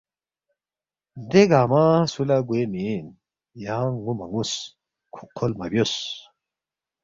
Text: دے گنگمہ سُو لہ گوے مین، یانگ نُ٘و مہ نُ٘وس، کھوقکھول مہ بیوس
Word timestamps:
دے 1.29 1.41
گنگمہ 1.51 1.83
سُو 2.11 2.21
لہ 2.27 2.37
گوے 2.47 2.61
مین، 2.71 3.05
یانگ 3.63 3.95
نُ٘و 4.03 4.11
مہ 4.17 4.25
نُ٘وس، 4.31 4.51
کھوقکھول 5.13 5.51
مہ 5.59 5.65
بیوس 5.71 5.93